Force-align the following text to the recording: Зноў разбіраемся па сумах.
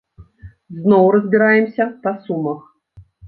Зноў 0.77 1.05
разбіраемся 1.17 1.85
па 2.05 2.11
сумах. 2.25 2.59